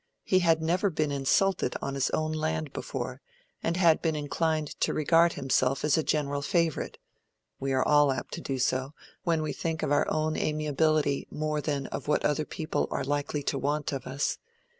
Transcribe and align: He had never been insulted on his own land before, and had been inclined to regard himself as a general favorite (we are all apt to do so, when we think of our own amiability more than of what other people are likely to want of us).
He 0.23 0.39
had 0.39 0.63
never 0.63 0.89
been 0.89 1.11
insulted 1.11 1.75
on 1.79 1.93
his 1.93 2.09
own 2.09 2.31
land 2.31 2.73
before, 2.73 3.21
and 3.61 3.77
had 3.77 4.01
been 4.01 4.15
inclined 4.15 4.69
to 4.79 4.95
regard 4.95 5.33
himself 5.33 5.85
as 5.85 5.95
a 5.95 6.01
general 6.01 6.41
favorite 6.41 6.97
(we 7.59 7.71
are 7.71 7.87
all 7.87 8.11
apt 8.11 8.33
to 8.33 8.41
do 8.41 8.57
so, 8.57 8.95
when 9.21 9.43
we 9.43 9.53
think 9.53 9.83
of 9.83 9.91
our 9.91 10.09
own 10.09 10.37
amiability 10.37 11.27
more 11.29 11.61
than 11.61 11.85
of 11.93 12.07
what 12.07 12.25
other 12.25 12.45
people 12.45 12.87
are 12.89 13.03
likely 13.03 13.43
to 13.43 13.59
want 13.59 13.91
of 13.93 14.07
us). 14.07 14.39